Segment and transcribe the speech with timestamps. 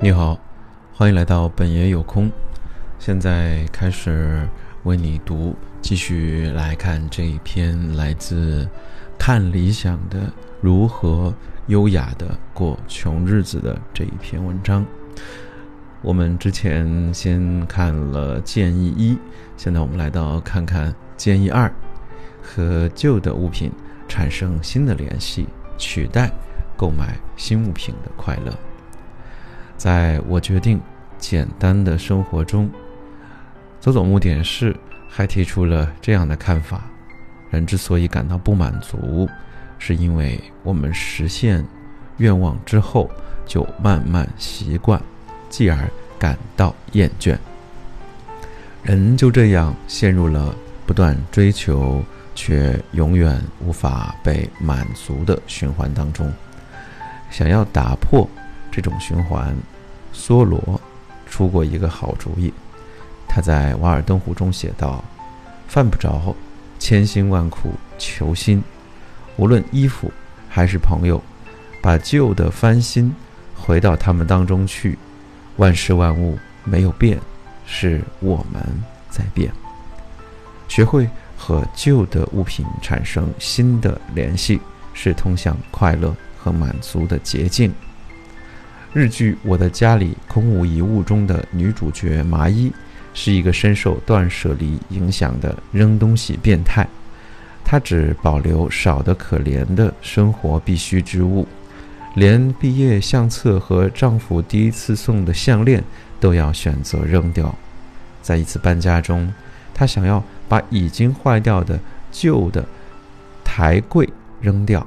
[0.00, 0.38] 你好，
[0.94, 2.30] 欢迎来到本爷有空。
[3.00, 4.48] 现在开始
[4.84, 8.64] 为你读，继续来看这一篇来自
[9.18, 11.34] 《看理想的如何
[11.66, 14.86] 优雅的过穷日子》的这一篇文章。
[16.00, 19.18] 我们之前先看了建议一，
[19.56, 21.68] 现在我们来到看看建议二，
[22.40, 23.72] 和旧的物品
[24.06, 26.30] 产生新的联系，取代
[26.76, 28.56] 购买新物品的快乐。
[29.78, 30.78] 在我决定
[31.18, 32.68] 简单的生活中，
[33.80, 34.76] 佐佐木典士
[35.08, 36.82] 还提出了这样的看法：
[37.48, 39.28] 人之所以感到不满足，
[39.78, 41.64] 是因为我们实现
[42.16, 43.08] 愿望之后
[43.46, 45.00] 就慢慢习惯，
[45.48, 47.38] 继而感到厌倦。
[48.82, 50.52] 人就这样陷入了
[50.86, 52.02] 不断追求
[52.34, 56.32] 却永远无法被满足的循环当中。
[57.30, 58.28] 想要打破。
[58.70, 59.54] 这种循环，
[60.14, 60.80] 梭罗
[61.28, 62.52] 出过一个好主意。
[63.26, 65.04] 他在《瓦尔登湖》中写道
[65.68, 66.34] ：“犯不着
[66.78, 68.62] 千辛万苦求新，
[69.36, 70.10] 无论衣服
[70.48, 71.22] 还是朋友，
[71.82, 73.14] 把旧的翻新，
[73.54, 74.98] 回到他们当中去。
[75.56, 77.18] 万事万物没有变，
[77.66, 78.62] 是我们
[79.10, 79.52] 在变。
[80.68, 84.60] 学会和旧的物品产生新的联系，
[84.94, 87.74] 是通向快乐和满足的捷径。”
[88.94, 92.72] 日剧《我的家里空无一物》中的女主角麻衣，
[93.12, 96.88] 是一个深受断舍离影响的扔东西变态。
[97.62, 101.46] 她只保留少得可怜的生活必需之物，
[102.14, 105.84] 连毕业相册和丈夫第一次送的项链
[106.18, 107.54] 都要选择扔掉。
[108.22, 109.30] 在一次搬家中，
[109.74, 111.78] 她想要把已经坏掉的
[112.10, 112.64] 旧的
[113.44, 114.08] 台柜
[114.40, 114.86] 扔掉，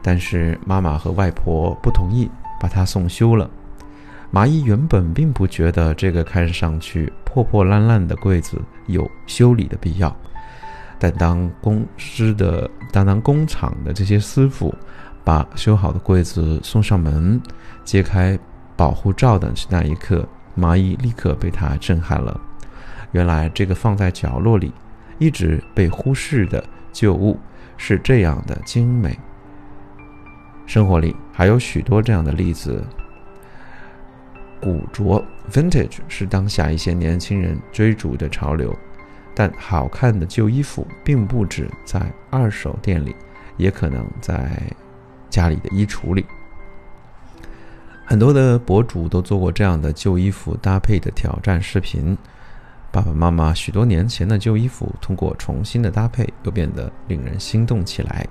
[0.00, 2.30] 但是妈妈和外婆不同意。
[2.60, 3.50] 把它送修了。
[4.30, 10.14] 麻衣原本并不觉得这个看上去破破烂烂的柜子有修理的必要，
[11.00, 14.72] 但当公司的当当工厂的这些师傅
[15.24, 17.40] 把修好的柜子送上门，
[17.84, 18.38] 揭开
[18.76, 22.40] 保护罩的那一刻，麻衣立刻被他震撼了。
[23.10, 24.72] 原来这个放在角落里
[25.18, 27.36] 一直被忽视的旧物
[27.76, 29.18] 是这样的精美。
[30.70, 32.80] 生活里还有许多这样的例子。
[34.60, 35.20] 古着
[35.50, 38.72] （vintage） 是当下一些年轻人追逐的潮流，
[39.34, 42.00] 但好看的旧衣服并不止在
[42.30, 43.16] 二手店里，
[43.56, 44.48] 也可能在
[45.28, 46.24] 家里的衣橱里。
[48.04, 52.16] 很多的博主都做过这样的旧衣服搭配的挑战视频。
[52.92, 58.24] 爸爸妈妈许多年前的旧衣服，通过重新的搭配，又变得令人心动起来。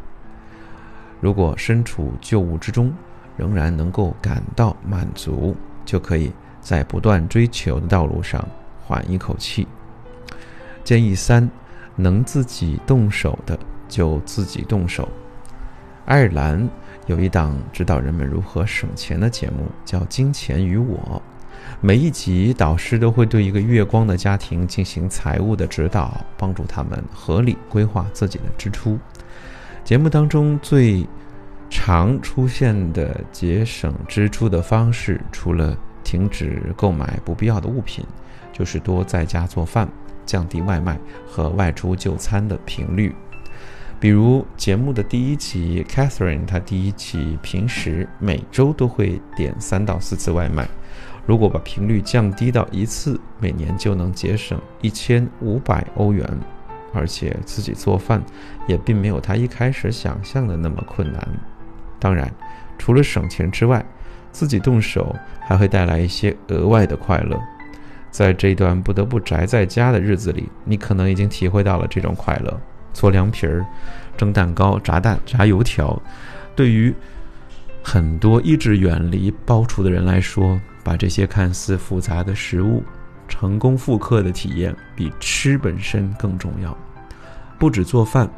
[1.19, 2.93] 如果身处旧物之中，
[3.35, 6.31] 仍然能够感到满足，就可以
[6.61, 8.45] 在不断追求的道路上
[8.85, 9.67] 缓一口气。
[10.83, 11.49] 建议三：
[11.95, 15.07] 能自己动手的就自己动手。
[16.05, 16.67] 爱尔兰
[17.05, 20.97] 有一档指导人们如何省钱的节目，叫《金钱与我》。
[21.81, 28.97] 每一集导师都会对一个月光的家庭进行财务的指导，帮助他们合理规划自己的支出。
[29.89, 31.03] 节目当中最
[31.67, 38.05] 常出现的节省支出的方式，除了停止购买不必要的物品，
[38.53, 39.89] 就是多在家做饭，
[40.27, 43.15] 降低外卖和外出就餐的频率。
[43.99, 50.69] 比如节目的第一期，Catherine 她第一期平时每周都会点三到四次外卖，
[51.25, 56.29] 如果把频率降低到一次，每年就能节省一千五百欧元。
[56.93, 58.21] 而且自己做饭
[58.67, 61.27] 也并没有他一开始想象的那么困难。
[61.99, 62.31] 当然，
[62.77, 63.85] 除了省钱之外，
[64.31, 67.39] 自己动手还会带来一些额外的快乐。
[68.11, 72.59] 在这段不得不宅在家的日子里，你可能已经体会到了这种快乐：
[72.93, 73.65] 搓凉皮儿、
[74.17, 76.01] 蒸蛋糕、炸蛋、炸油条。
[76.55, 76.93] 对于
[77.83, 82.83] 很多一直远离包厨的人来说，把这些看似复杂的食物。
[83.29, 86.75] 成功复刻的体验比吃本身更重要。
[87.57, 88.29] 不止做饭、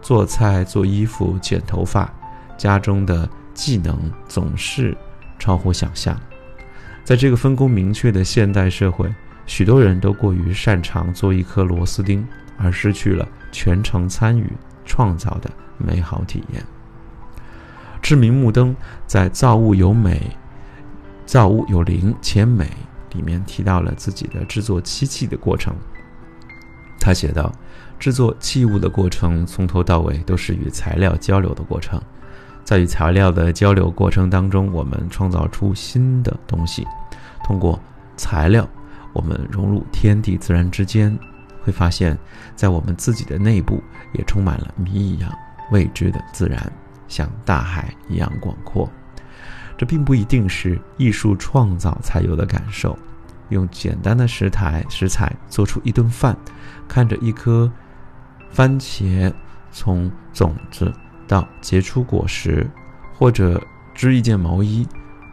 [0.00, 2.10] 做菜、做衣服、剪头发，
[2.56, 4.96] 家中的技能总是
[5.38, 6.18] 超乎想象。
[7.04, 9.12] 在这个分工明确的现代社会，
[9.46, 12.26] 许多人都过于擅长做一颗螺丝钉，
[12.56, 14.50] 而失去了全程参与
[14.84, 16.62] 创造的美好体验。
[18.02, 18.74] 知名木灯
[19.06, 20.30] 在造物有美，
[21.24, 22.70] 造物有灵且美。
[23.16, 25.74] 里面提到了自己的制作漆器的过程。
[27.00, 27.52] 他写道
[27.98, 32.00] ：“制作器物的过程从头到尾都是与材料交流的过程，
[32.64, 36.86] 在与材料的交流过程当中，我们创造出新的东西。
[37.44, 37.78] 通过
[38.16, 38.68] 材料，
[39.12, 41.16] 我们融入天地自然之间，
[41.62, 42.18] 会发现，
[42.56, 43.80] 在我们自己的内部
[44.12, 45.32] 也充满了谜一样
[45.70, 46.72] 未知的自然，
[47.06, 48.90] 像大海一样广阔。
[49.76, 52.98] 这并不一定是艺术创造才有的感受。
[53.50, 56.36] 用简单的食材食材做出一顿饭，
[56.88, 57.70] 看着一颗
[58.50, 59.32] 番茄
[59.70, 60.92] 从种子
[61.28, 62.68] 到结出果实，
[63.14, 63.62] 或者
[63.94, 64.84] 织一件毛衣，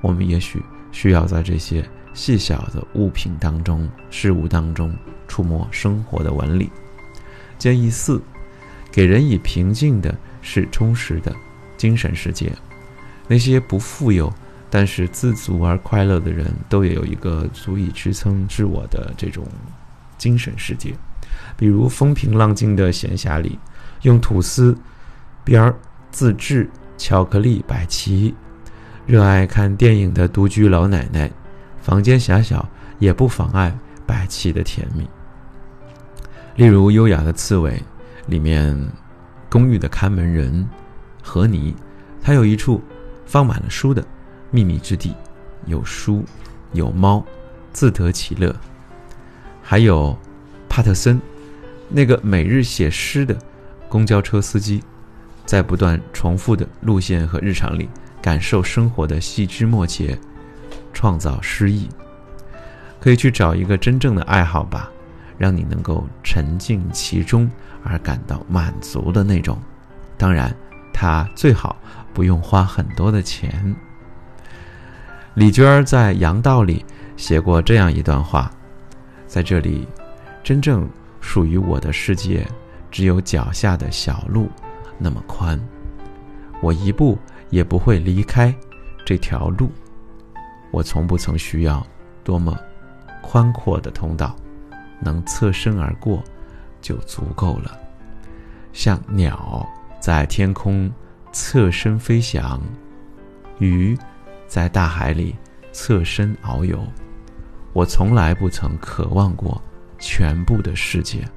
[0.02, 0.62] 我们也许
[0.92, 4.96] 需要在这些细小的物品当中、事物当中
[5.28, 6.70] 触摸生活的纹理。
[7.58, 8.22] 建议四，
[8.92, 10.14] 给人以平静的
[10.44, 11.36] 是充实的
[11.78, 12.52] 精神世界。
[13.28, 14.32] 那些不富有。
[14.70, 19.46] 但是自足而快乐的人都有一个足以支撑自我的这种
[20.18, 20.96] 精神世界，
[21.56, 23.60] 比如风平浪静的闲暇里，
[24.02, 24.76] 用吐司
[25.44, 25.76] 边儿
[26.10, 26.68] 自制
[26.98, 28.34] 巧克力摆旗；
[29.06, 31.32] 热爱看电影的独居老奶奶，
[31.80, 32.68] 房间狭小
[32.98, 33.78] 也不妨碍
[34.08, 35.08] 摆旗的甜蜜。
[36.56, 37.80] 例如优雅的刺猬
[38.26, 38.76] 里面，
[39.52, 40.68] 公寓的看门人
[41.22, 41.76] 何尼，
[42.24, 42.82] 他有一处
[43.34, 44.06] 放满了书的。
[44.52, 45.16] 秘密之地，
[45.66, 46.24] 有书，
[46.74, 47.26] 有猫，
[47.72, 48.56] 自得其乐。
[49.64, 50.16] 还有
[50.70, 51.20] 帕特森，
[51.90, 53.36] 那个每日写诗的
[53.90, 54.84] 公交车司机，
[55.48, 57.90] 在不断重复的路线和日常里，
[58.22, 60.16] 感受生活的细枝末节，
[60.94, 61.90] 创造诗意。
[63.00, 64.92] 可以去找一个真正的爱好吧，
[65.40, 67.50] 让你能够沉浸其中
[67.84, 69.60] 而感到满足的那种。
[70.20, 70.56] 当然，
[70.94, 71.76] 它最好
[72.14, 73.76] 不用花很多的钱。
[75.34, 76.86] 李娟在《阳道》里
[77.18, 78.52] 写过这样一段话
[79.26, 79.88] ：“在这里，
[80.44, 80.88] 真正
[81.22, 82.46] 属于我的世界，
[82.92, 84.50] 只有脚下的小路
[84.98, 85.60] 那么宽。
[86.62, 87.18] 我一步
[87.50, 88.54] 也不会离开
[89.04, 89.72] 这条路。
[90.72, 91.86] 我从不曾需要
[92.24, 92.58] 多么
[93.22, 94.36] 宽阔的通道，
[95.00, 96.24] 能侧身而过
[96.80, 97.80] 就足够了。
[98.72, 99.68] 像鸟
[100.00, 100.92] 在天空
[101.34, 102.62] 侧身飞翔，
[103.60, 103.98] 鱼。”
[104.46, 105.36] 在大海里
[105.72, 106.80] 侧身遨游，
[107.72, 109.60] 我从来不曾渴望过
[109.98, 111.28] 全部的世界，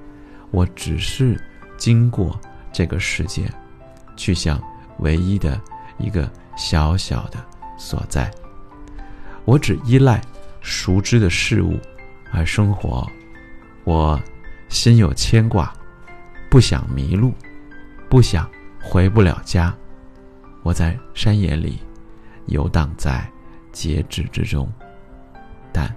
[0.50, 1.40] 我只是
[1.78, 2.38] 经过
[2.70, 3.50] 这个世界，
[4.16, 4.62] 去向
[4.98, 5.58] 唯一的
[5.96, 7.42] 一个小小的
[7.78, 8.30] 所在。
[9.46, 10.20] 我只依赖
[10.60, 11.80] 熟知的事物
[12.30, 13.10] 而生活，
[13.84, 14.20] 我
[14.68, 15.72] 心有牵挂，
[16.50, 17.32] 不想迷路，
[18.10, 18.46] 不想
[18.82, 19.74] 回不了家。
[20.66, 21.78] 我在山野里。
[22.46, 23.28] 游荡在
[23.72, 24.68] 节制之中，
[25.72, 25.92] 但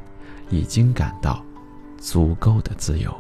[0.50, 1.44] 已经感到
[2.00, 3.16] 足够的自由、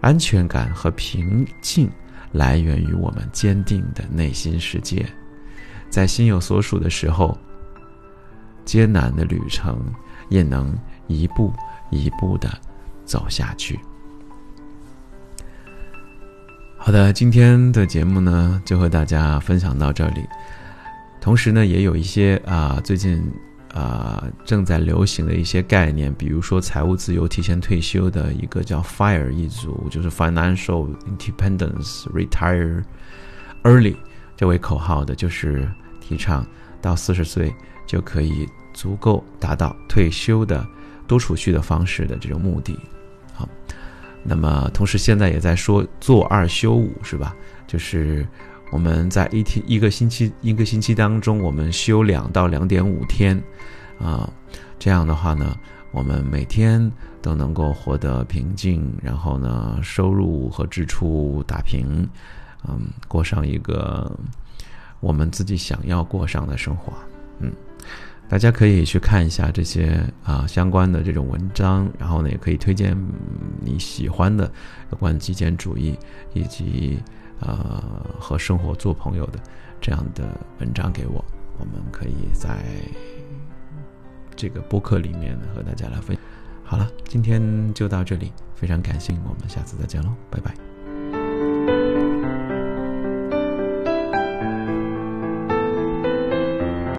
[0.00, 1.88] 安全感和平静，
[2.32, 5.06] 来源于我们坚定的内心世界。
[5.88, 7.38] 在心有所属的时候，
[8.64, 9.80] 艰难的旅程
[10.28, 11.52] 也能一步
[11.90, 12.50] 一步的
[13.04, 13.78] 走下去。
[16.80, 20.24] 好的，今天的节目呢，就和大家分享到这里。
[21.20, 23.20] 同时呢，也有一些啊，最近
[23.74, 32.84] 啊正在流行的一些概念，比如说财务自由、提前退休的一个叫 FIRE 一族，就是 Financial Independence Retire
[33.64, 33.96] Early
[34.36, 35.68] 这位口号的，就是
[36.00, 36.46] 提倡
[36.80, 37.52] 到四十岁
[37.86, 40.64] 就可以足够达到退休的
[41.06, 42.78] 多储蓄的方式的这种目的。
[43.34, 43.46] 好，
[44.22, 47.34] 那么同时现在也在说做二休五，是吧？
[47.66, 48.26] 就是。
[48.70, 53.42] 我们在一天一个星期一个星期当中，我们休两到两点五天，
[53.98, 54.30] 啊，
[54.78, 55.56] 这样的话呢，
[55.90, 62.06] 我们每天都能够获得平静，然后呢，收入和支出打平，
[62.68, 64.14] 嗯，过上一个
[65.00, 66.92] 我们自己想要过上的生活，
[67.38, 67.50] 嗯，
[68.28, 72.96] 大家可以去看一下这些啊相关的这种文章，然后呢，也可以推荐
[73.60, 74.50] 你喜欢的
[74.92, 75.98] 有关极简主义
[76.34, 76.98] 以及。
[77.40, 79.38] 呃，和生活做朋友的
[79.80, 81.24] 这样的文章给我，
[81.60, 82.58] 我们可以在
[84.34, 86.18] 这个播客里面和大家来分。
[86.64, 90.67] 好了，今天就到这里，非常感谢，我们下次再见喽，拜拜。